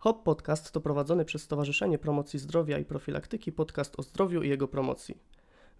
[0.00, 4.68] HOP Podcast to prowadzony przez Stowarzyszenie Promocji Zdrowia i Profilaktyki podcast o zdrowiu i jego
[4.68, 5.18] promocji.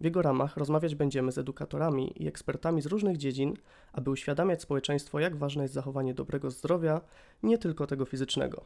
[0.01, 3.55] W jego ramach rozmawiać będziemy z edukatorami i ekspertami z różnych dziedzin,
[3.93, 7.01] aby uświadamiać społeczeństwo, jak ważne jest zachowanie dobrego zdrowia,
[7.43, 8.65] nie tylko tego fizycznego.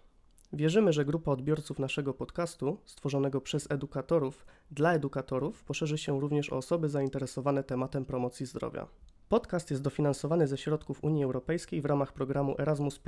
[0.53, 6.57] Wierzymy, że grupa odbiorców naszego podcastu, stworzonego przez edukatorów dla edukatorów, poszerzy się również o
[6.57, 8.87] osoby zainteresowane tematem promocji zdrowia.
[9.33, 13.01] Podcast jest dofinansowany ze środków Unii Europejskiej w ramach programu Erasmus,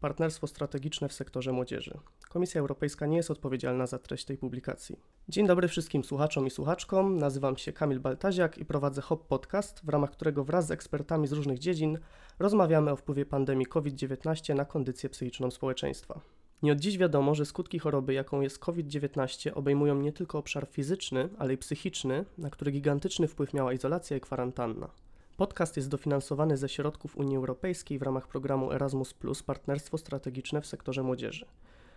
[0.00, 1.98] partnerstwo strategiczne w sektorze młodzieży.
[2.28, 5.00] Komisja Europejska nie jest odpowiedzialna za treść tej publikacji.
[5.28, 7.16] Dzień dobry wszystkim słuchaczom i słuchaczkom.
[7.16, 11.32] Nazywam się Kamil Baltaziak i prowadzę HOP Podcast, w ramach którego wraz z ekspertami z
[11.32, 11.98] różnych dziedzin
[12.38, 16.20] rozmawiamy o wpływie pandemii COVID-19 na kondycję psychiczną społeczeństwa.
[16.62, 21.28] Nie od dziś wiadomo, że skutki choroby, jaką jest COVID-19, obejmują nie tylko obszar fizyczny,
[21.38, 25.01] ale i psychiczny, na który gigantyczny wpływ miała izolacja i kwarantanna.
[25.36, 29.14] Podcast jest dofinansowany ze środków Unii Europejskiej w ramach programu Erasmus
[29.46, 31.46] Partnerstwo Strategiczne w sektorze młodzieży.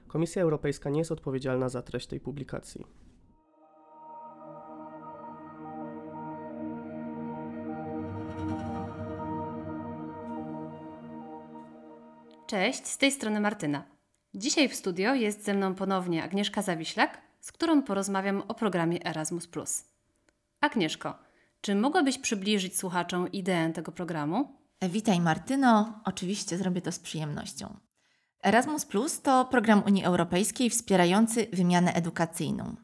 [0.07, 2.85] Komisja Europejska nie jest odpowiedzialna za treść tej publikacji.
[12.47, 13.83] Cześć, z tej strony Martyna.
[14.33, 19.47] Dzisiaj w studio jest ze mną ponownie Agnieszka Zawiślak, z którą porozmawiam o programie Erasmus.
[20.61, 21.24] Agnieszko,
[21.65, 24.47] czy mogłabyś przybliżyć słuchaczom ideę tego programu?
[24.81, 27.77] Witaj Martyno, oczywiście zrobię to z przyjemnością.
[28.43, 32.75] Erasmus Plus to program Unii Europejskiej wspierający wymianę edukacyjną.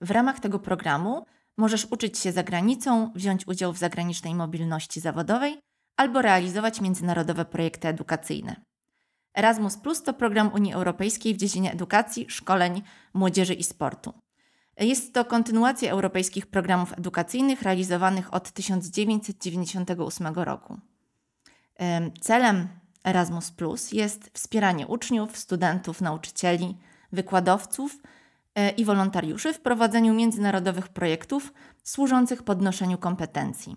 [0.00, 5.58] W ramach tego programu możesz uczyć się za granicą, wziąć udział w zagranicznej mobilności zawodowej
[5.96, 8.56] albo realizować międzynarodowe projekty edukacyjne.
[9.34, 12.82] Erasmus Plus to program Unii Europejskiej w dziedzinie edukacji, szkoleń,
[13.14, 14.21] młodzieży i sportu.
[14.80, 20.78] Jest to kontynuacja europejskich programów edukacyjnych realizowanych od 1998 roku.
[22.20, 22.68] Celem
[23.04, 26.78] Erasmus Plus jest wspieranie uczniów, studentów, nauczycieli,
[27.12, 28.02] wykładowców
[28.54, 33.76] e, i wolontariuszy w prowadzeniu międzynarodowych projektów służących podnoszeniu kompetencji.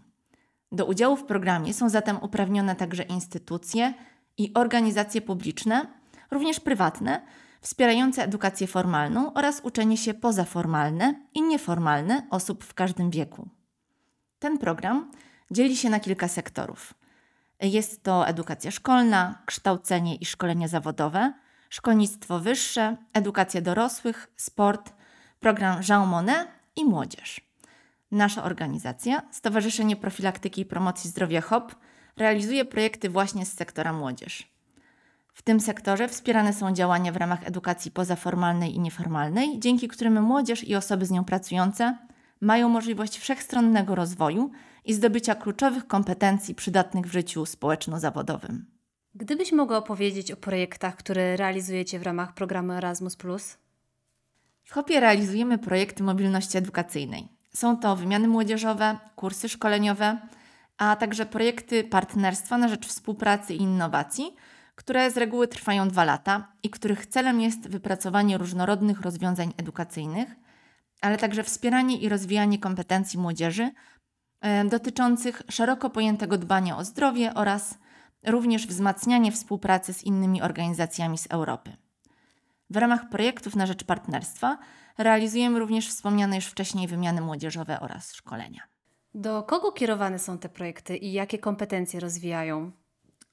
[0.72, 3.94] Do udziału w programie są zatem uprawnione także instytucje
[4.38, 5.88] i organizacje publiczne,
[6.32, 7.22] również prywatne,
[7.66, 13.50] wspierające edukację formalną oraz uczenie się pozaformalne i nieformalne osób w każdym wieku.
[14.40, 15.12] Ten program
[15.52, 16.94] dzieli się na kilka sektorów.
[17.62, 21.34] Jest to edukacja szkolna, kształcenie i szkolenia zawodowe,
[21.70, 24.94] szkolnictwo wyższe, edukacja dorosłych, sport,
[25.40, 27.42] program Jean Monnet i młodzież.
[28.12, 31.76] Nasza organizacja, Stowarzyszenie Profilaktyki i Promocji Zdrowia HOP,
[32.18, 34.55] realizuje projekty właśnie z sektora młodzież.
[35.36, 40.64] W tym sektorze wspierane są działania w ramach edukacji pozaformalnej i nieformalnej, dzięki którym młodzież
[40.64, 41.98] i osoby z nią pracujące
[42.42, 44.52] mają możliwość wszechstronnego rozwoju
[44.86, 48.66] i zdobycia kluczowych kompetencji przydatnych w życiu społeczno-zawodowym.
[49.16, 53.18] Gdybyś mogła opowiedzieć o projektach, które realizujecie w ramach programu Erasmus.
[54.64, 57.28] W HOPie realizujemy projekty mobilności edukacyjnej.
[57.54, 60.18] Są to wymiany młodzieżowe, kursy szkoleniowe,
[60.78, 64.36] a także projekty partnerstwa na rzecz współpracy i innowacji,
[64.76, 70.36] które z reguły trwają dwa lata i których celem jest wypracowanie różnorodnych rozwiązań edukacyjnych,
[71.02, 73.72] ale także wspieranie i rozwijanie kompetencji młodzieży
[74.70, 77.78] dotyczących szeroko pojętego dbania o zdrowie oraz
[78.26, 81.78] również wzmacnianie współpracy z innymi organizacjami z Europy.
[82.70, 84.58] W ramach projektów na rzecz partnerstwa
[84.98, 88.62] realizujemy również wspomniane już wcześniej wymiany młodzieżowe oraz szkolenia.
[89.14, 92.72] Do kogo kierowane są te projekty i jakie kompetencje rozwijają?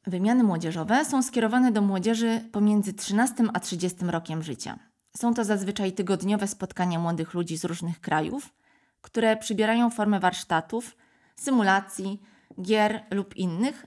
[0.06, 4.78] Wymiany młodzieżowe są skierowane do młodzieży pomiędzy 13 a 30 rokiem życia.
[5.16, 8.54] Są to zazwyczaj tygodniowe spotkania młodych ludzi z różnych krajów,
[9.00, 10.96] które przybierają formę warsztatów,
[11.36, 12.22] symulacji,
[12.62, 13.86] gier lub innych,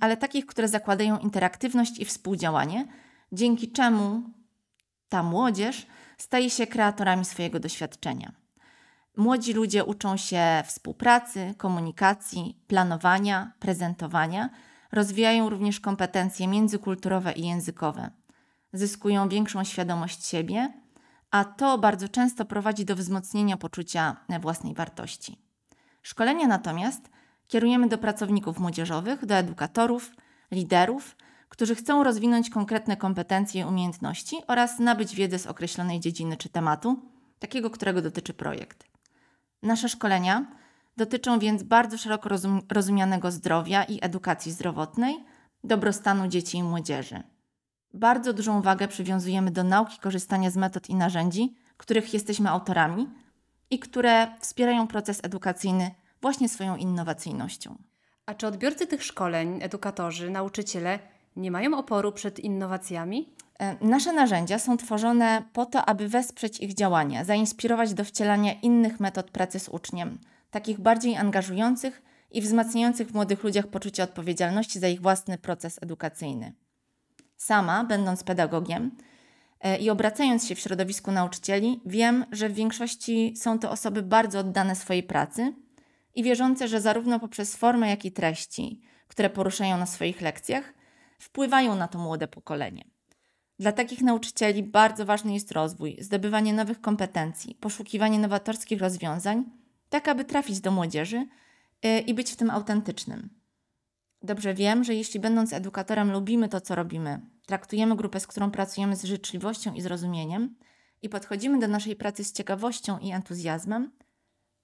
[0.00, 2.86] ale takich, które zakładają interaktywność i współdziałanie,
[3.32, 4.22] dzięki czemu
[5.08, 5.86] ta młodzież
[6.18, 8.32] staje się kreatorami swojego doświadczenia.
[9.16, 14.50] Młodzi ludzie uczą się współpracy, komunikacji, planowania, prezentowania
[14.94, 18.10] Rozwijają również kompetencje międzykulturowe i językowe.
[18.72, 20.72] Zyskują większą świadomość siebie,
[21.30, 25.38] a to bardzo często prowadzi do wzmocnienia poczucia własnej wartości.
[26.02, 27.10] Szkolenia natomiast
[27.46, 30.10] kierujemy do pracowników młodzieżowych, do edukatorów,
[30.50, 31.16] liderów,
[31.48, 37.02] którzy chcą rozwinąć konkretne kompetencje i umiejętności oraz nabyć wiedzę z określonej dziedziny czy tematu,
[37.38, 38.84] takiego, którego dotyczy projekt.
[39.62, 40.46] Nasze szkolenia
[40.96, 45.24] Dotyczą więc bardzo szeroko rozum rozumianego zdrowia i edukacji zdrowotnej,
[45.64, 47.22] dobrostanu dzieci i młodzieży.
[47.94, 53.08] Bardzo dużą wagę przywiązujemy do nauki korzystania z metod i narzędzi, których jesteśmy autorami
[53.70, 55.90] i które wspierają proces edukacyjny
[56.22, 57.76] właśnie swoją innowacyjnością.
[58.26, 60.98] A czy odbiorcy tych szkoleń, edukatorzy, nauczyciele
[61.36, 63.28] nie mają oporu przed innowacjami?
[63.58, 69.00] E, nasze narzędzia są tworzone po to, aby wesprzeć ich działania, zainspirować do wcielania innych
[69.00, 70.18] metod pracy z uczniem,
[70.54, 76.52] takich bardziej angażujących i wzmacniających w młodych ludziach poczucie odpowiedzialności za ich własny proces edukacyjny.
[77.36, 78.90] Sama, będąc pedagogiem
[79.60, 84.38] e, i obracając się w środowisku nauczycieli, wiem, że w większości są to osoby bardzo
[84.38, 85.54] oddane swojej pracy
[86.14, 90.74] i wierzące, że zarówno poprzez formę, jak i treści, które poruszają na swoich lekcjach,
[91.18, 92.84] wpływają na to młode pokolenie.
[93.58, 99.63] Dla takich nauczycieli bardzo ważny jest rozwój, zdobywanie nowych kompetencji, poszukiwanie nowatorskich rozwiązań,
[99.94, 101.26] tak aby trafić do młodzieży
[101.82, 103.30] yy, i być w tym autentycznym.
[104.22, 108.96] Dobrze wiem, że jeśli będąc edukatorem lubimy to, co robimy, traktujemy grupę, z którą pracujemy
[108.96, 110.54] z życzliwością i zrozumieniem
[111.02, 113.90] i podchodzimy do naszej pracy z ciekawością i entuzjazmem,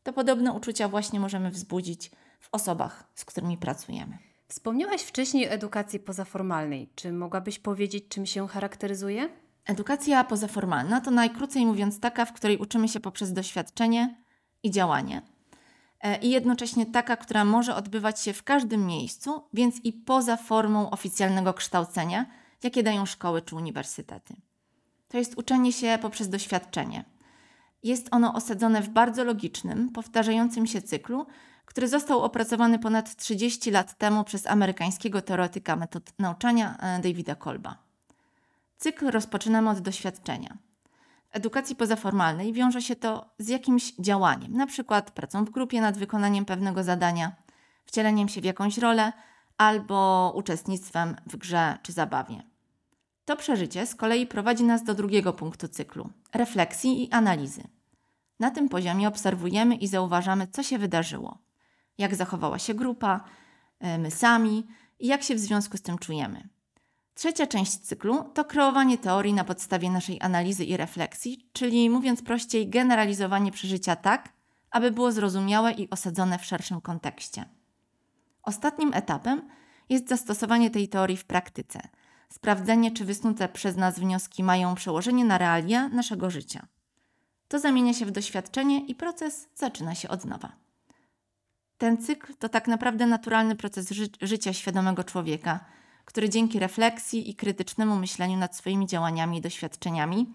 [0.03, 2.11] to podobne uczucia właśnie możemy wzbudzić
[2.41, 4.19] w osobach, z którymi pracujemy.
[4.49, 6.91] Wspomniałaś wcześniej o edukacji pozaformalnej.
[6.95, 9.29] Czy mogłabyś powiedzieć, czym się charakteryzuje?
[9.67, 14.15] Edukacja pozaformalna to najkrócej mówiąc taka, w której uczymy się poprzez doświadczenie
[14.63, 15.23] i działanie.
[16.01, 20.91] E, I jednocześnie taka, która może odbywać się w każdym miejscu, więc i poza formą
[20.91, 22.27] oficjalnego kształcenia,
[22.63, 24.35] jakie dają szkoły czy uniwersytety.
[25.09, 27.05] To jest uczenie się poprzez doświadczenie.
[27.83, 31.27] Jest ono osadzone w bardzo logicznym, powtarzającym się cyklu,
[31.65, 37.77] który został opracowany ponad 30 lat temu przez amerykańskiego teoretyka metod nauczania e, Davida Kolba.
[38.79, 40.57] Cykl rozpoczynamy od doświadczenia.
[41.33, 46.45] Edukacji pozaformalnej wiąże się to z jakimś działaniem, na przykład pracą w grupie nad wykonaniem
[46.45, 47.33] pewnego zadania,
[47.85, 49.13] wcieleniem się w jakąś rolę
[49.59, 52.43] albo uczestnictwem w grze czy zabawie.
[53.25, 57.63] To przeżycie z kolei prowadzi nas do drugiego punktu cyklu refleksji i analizy.
[58.41, 61.39] Na tym poziomie obserwujemy i zauważamy, co się wydarzyło
[62.01, 63.25] jak zachowała się grupa,
[63.81, 64.67] e, my sami
[64.99, 66.49] i jak się w związku z tym czujemy.
[67.21, 72.69] Trzecia część cyklu to kreowanie teorii na podstawie naszej analizy i refleksji, czyli mówiąc prościej,
[72.69, 74.33] generalizowanie przeżycia tak,
[74.71, 77.45] aby było zrozumiałe i osadzone w szerszym kontekście.
[78.43, 79.49] Ostatnim etapem
[79.89, 81.81] jest zastosowanie tej teorii w praktyce,
[82.29, 86.67] sprawdzenie, czy wysnute przez nas wnioski mają przełożenie na realia naszego życia.
[87.49, 90.53] To zamienia się w doświadczenie i proces zaczyna się od nowa.
[91.79, 95.80] Ten cykl to tak naprawdę naturalny proces ży życia świadomego człowieka,
[96.11, 100.35] który dzięki refleksji i krytycznemu myśleniu nad swoimi działaniami i doświadczeniami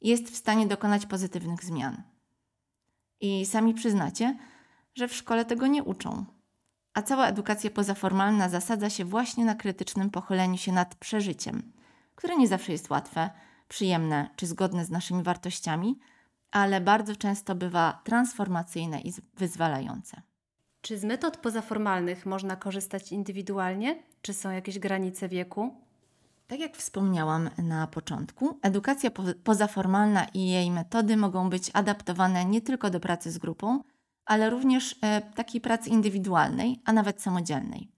[0.00, 2.02] jest w stanie dokonać pozytywnych zmian.
[3.20, 4.38] I sami przyznacie,
[4.94, 6.24] że w szkole tego nie uczą.
[6.94, 11.72] A cała edukacja pozaformalna zasadza się właśnie na krytycznym pochyleniu się nad przeżyciem,
[12.14, 13.30] które nie zawsze jest łatwe,
[13.68, 15.98] przyjemne czy zgodne z naszymi wartościami,
[16.50, 20.22] ale bardzo często bywa transformacyjne i wyzwalające.
[20.86, 24.02] Czy z metod pozaformalnych można korzystać indywidualnie?
[24.22, 25.74] Czy są jakieś granice wieku?
[26.46, 32.60] Tak jak wspomniałam na początku, edukacja po pozaformalna i jej metody mogą być adaptowane nie
[32.60, 33.80] tylko do pracy z grupą,
[34.24, 37.88] ale również e, takiej pracy indywidualnej, a nawet samodzielnej.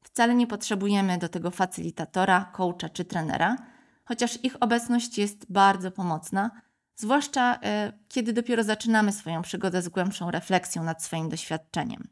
[0.00, 3.56] Wcale nie potrzebujemy do tego facylitatora, coacha czy trenera,
[4.04, 6.50] chociaż ich obecność jest bardzo pomocna,
[6.96, 12.08] zwłaszcza e, kiedy dopiero zaczynamy swoją przygodę z głębszą refleksją nad swoim doświadczeniem.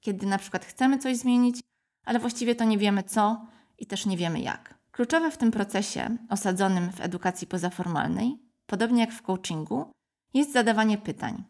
[0.00, 1.60] Kiedy na przykład chcemy coś zmienić,
[2.04, 3.46] ale właściwie to nie wiemy co
[3.78, 4.74] i też nie wiemy jak.
[4.92, 9.90] Kluczowe w tym procesie, osadzonym w edukacji pozaformalnej, podobnie jak w coachingu,
[10.34, 11.44] jest zadawanie pytań.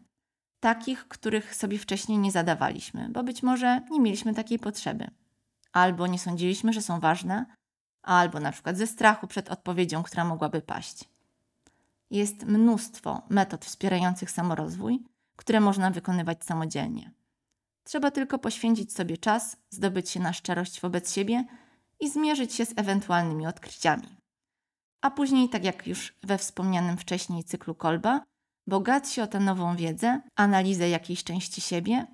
[0.59, 5.07] Takich, których sobie wcześniej nie zadawaliśmy, bo być może nie mieliśmy takiej potrzeby.
[5.73, 7.45] Albo nie sądziliśmy, że są ważne,
[8.03, 11.16] albo na przykład ze strachu przed odpowiedzią, która mogłaby paść.
[12.11, 15.03] Jest mnóstwo metod wspierających samorozwój,
[15.35, 17.11] które można wykonywać samodzielnie.
[17.83, 21.45] Trzeba tylko poświęcić sobie czas, zdobyć się na szczerość wobec siebie
[21.99, 24.17] i zmierzyć się z ewentualnymi odkryciami.
[25.01, 28.21] A później, tak jak już we wspomnianym wcześniej cyklu Kolba,
[28.67, 32.07] bogać się o tę nową wiedzę, analizę jakiejś części siebie,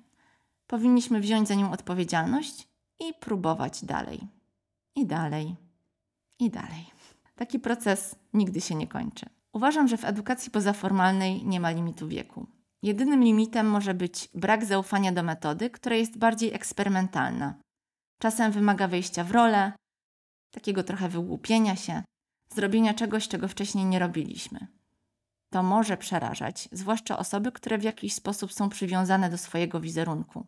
[0.66, 2.68] powinniśmy wziąć za nią odpowiedzialność
[3.00, 4.28] i próbować dalej.
[4.96, 5.56] I dalej.
[6.38, 6.90] I dalej.
[7.36, 9.33] Taki proces nigdy się nie kończy.
[9.54, 12.46] Uważam, że w edukacji pozaformalnej nie ma limitu wieku.
[12.82, 17.54] Jedynym limitem może być brak zaufania do metody, która jest bardziej eksperymentalna.
[18.18, 19.72] Czasem wymaga wejścia w rolę,
[20.50, 22.02] takiego trochę wygłupienia się,
[22.54, 24.66] zrobienia czegoś, czego wcześniej nie robiliśmy.
[25.50, 30.46] To może przerażać, zwłaszcza osoby, które w jakiś sposób są przywiązane do swojego wizerunku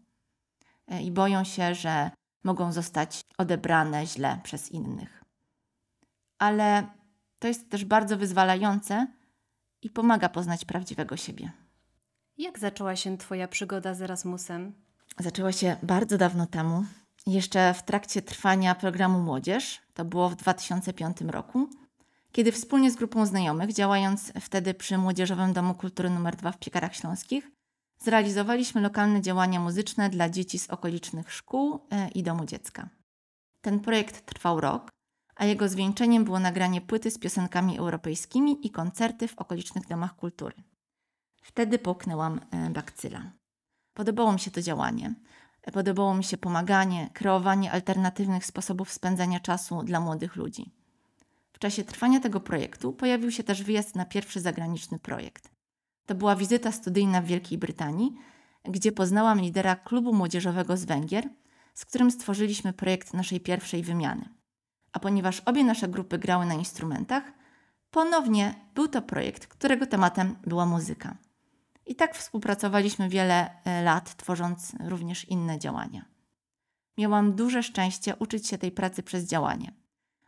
[0.88, 2.10] e, i boją się, że
[2.44, 5.24] mogą zostać odebrane źle przez innych.
[6.38, 6.86] Ale
[7.38, 9.06] to jest też bardzo wyzwalające
[9.82, 11.52] i pomaga poznać prawdziwego siebie.
[12.38, 14.72] Jak zaczęła się Twoja przygoda z Erasmusem?
[15.18, 16.84] Zaczęła się bardzo dawno temu,
[17.26, 21.70] jeszcze w trakcie trwania programu Młodzież, to było w 2005 roku,
[22.32, 26.96] kiedy wspólnie z grupą znajomych, działając wtedy przy Młodzieżowym Domu Kultury nr 2 w Piekarach
[26.96, 27.50] Śląskich,
[27.98, 32.88] zrealizowaliśmy lokalne działania muzyczne dla dzieci z okolicznych szkół e, i domu dziecka.
[33.60, 34.90] Ten projekt trwał rok,
[35.36, 40.54] a jego zwieńczeniem było nagranie płyty z piosenkami europejskimi i koncerty w okolicznych domach kultury.
[41.42, 43.32] Wtedy połknęłam e, bakcyla.
[43.94, 45.14] Podobało mi się to działanie.
[45.72, 50.72] Podobało mi się pomaganie, kreowanie alternatywnych sposobów spędzania czasu dla młodych ludzi.
[51.52, 55.50] W czasie trwania tego projektu pojawił się też wyjazd na pierwszy zagraniczny projekt.
[56.06, 58.12] To była wizyta studyjna w Wielkiej Brytanii,
[58.64, 61.28] gdzie poznałam lidera klubu młodzieżowego z Węgier,
[61.74, 64.28] z którym stworzyliśmy projekt naszej pierwszej wymiany.
[64.96, 67.32] A ponieważ obie nasze grupy grały na instrumentach,
[67.90, 71.16] ponownie był to projekt, którego tematem była muzyka.
[71.86, 76.04] I tak współpracowaliśmy wiele e, lat, tworząc również inne działania.
[76.98, 79.72] Miałam duże szczęście uczyć się tej pracy przez działanie.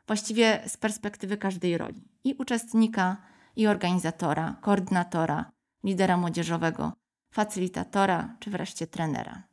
[0.07, 3.17] Właściwie z perspektywy każdej roli i uczestnika,
[3.57, 5.51] i organizatora, koordynatora,
[5.85, 6.93] lidera młodzieżowego,
[7.31, 9.48] facylitatora czy wreszcie trenera.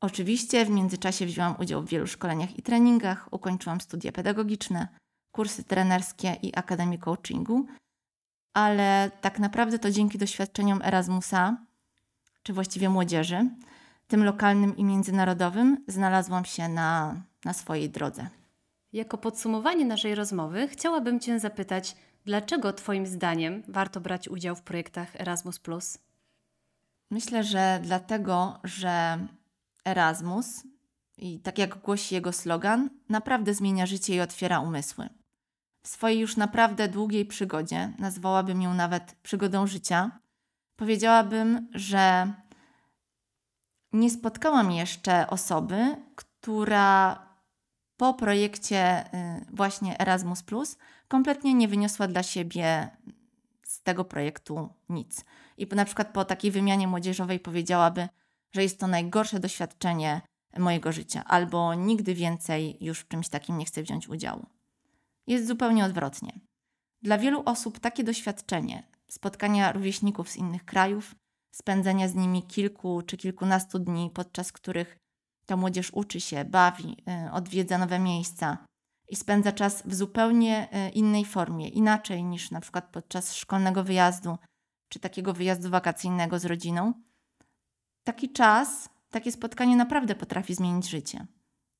[0.00, 4.88] Oczywiście w międzyczasie wzięłam udział w wielu szkoleniach i treningach, ukończyłam studia pedagogiczne,
[5.32, 7.66] kursy trenerskie i akademię coachingu,
[8.54, 11.56] ale tak naprawdę to dzięki doświadczeniom Erasmusa,
[12.42, 13.50] czy właściwie młodzieży,
[14.06, 18.28] tym lokalnym i międzynarodowym, znalazłam się na, na swojej drodze.
[18.92, 25.20] Jako podsumowanie naszej rozmowy chciałabym Cię zapytać, dlaczego Twoim zdaniem warto brać udział w projektach
[25.20, 25.60] Erasmus?
[27.10, 29.18] Myślę, że dlatego, że
[29.84, 30.62] Erasmus,
[31.16, 35.08] i tak jak głosi jego slogan, naprawdę zmienia życie i otwiera umysły.
[35.82, 40.20] W swojej już naprawdę długiej przygodzie, nazwałabym ją nawet przygodą życia,
[40.76, 42.32] powiedziałabym, że
[43.92, 47.18] nie spotkałam jeszcze osoby, która
[47.96, 50.42] po projekcie y, właśnie Erasmus
[51.08, 52.90] kompletnie nie wyniosła dla siebie
[53.62, 55.24] z tego projektu nic.
[55.56, 58.08] I na przykład po takiej wymianie młodzieżowej powiedziałaby,
[58.52, 60.20] że jest to najgorsze doświadczenie
[60.58, 64.46] mojego życia, albo nigdy więcej już w czymś takim nie chcę wziąć udziału.
[65.26, 66.40] Jest zupełnie odwrotnie.
[67.02, 71.14] Dla wielu osób takie doświadczenie, spotkania rówieśników z innych krajów,
[71.50, 74.96] spędzenia z nimi kilku czy kilkunastu dni, podczas których
[75.46, 78.58] ta młodzież uczy się, bawi, y, odwiedza nowe miejsca
[79.08, 84.38] i spędza czas w zupełnie y, innej formie, inaczej niż na przykład podczas szkolnego wyjazdu
[84.88, 86.92] czy takiego wyjazdu wakacyjnego z rodziną.
[88.10, 91.26] Taki czas, takie spotkanie naprawdę potrafi zmienić życie.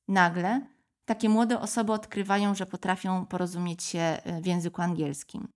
[0.07, 0.61] Nagle
[1.05, 5.47] takie młode osoby odkrywają, że potrafią porozumieć się y, w języku angielskim.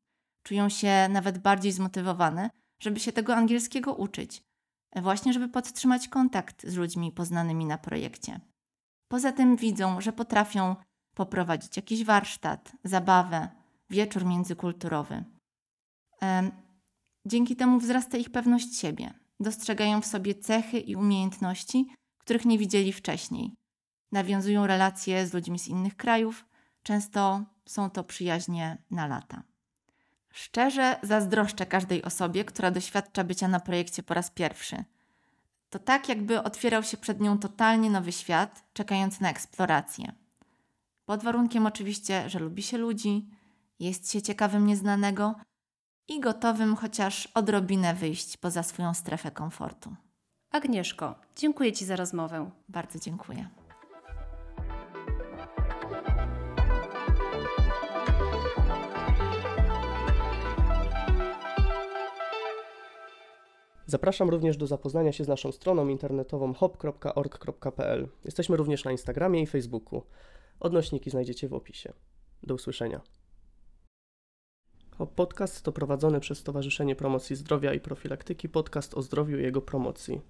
[0.44, 4.44] Czują się nawet bardziej zmotywowane, żeby się tego angielskiego uczyć,
[4.96, 8.40] właśnie żeby podtrzymać kontakt z ludźmi poznanymi na projekcie.
[9.08, 10.76] Poza tym widzą, że potrafią
[11.14, 13.50] poprowadzić jakiś warsztat, zabawę,
[13.90, 15.24] wieczór międzykulturowy.
[17.26, 19.25] Dzięki temu wzrasta ich pewność siebie.
[19.40, 21.88] Dostrzegają w sobie cechy i umiejętności,
[22.18, 23.52] których nie widzieli wcześniej.
[24.12, 26.46] Nawiązują relacje z ludźmi z innych krajów,
[26.84, 29.44] często są to przyjaźnie na lata.
[30.32, 34.84] Szczerze zazdroszczę każdej osobie, która doświadcza bycia na projekcie po raz pierwszy.
[35.70, 40.12] To tak, jakby otwierał się przed nią totalnie nowy świat, czekający na eksplorację.
[41.06, 43.28] Pod warunkiem oczywiście, że lubi się ludzi,
[43.80, 45.36] jest się ciekawym nieznanego
[46.08, 49.96] i gotowym chociaż odrobinę wyjść poza swoją strefę komfortu.
[50.52, 52.50] Agnieszko, dziękuję Ci za rozmowę.
[52.70, 53.50] Bardzo dziękuję.
[63.88, 68.08] Zapraszam również do zapoznania się z naszą stroną internetową hop.org.pl.
[68.26, 70.04] Jesteśmy również na Instagramie i Facebooku.
[70.60, 71.94] Odnośniki znajdziecie w opisie.
[72.44, 73.02] Do usłyszenia.
[75.16, 80.22] Podcast to prowadzony przez Stowarzyszenie Promocji Zdrowia i Profilaktyki podcast o zdrowiu i jego promocji.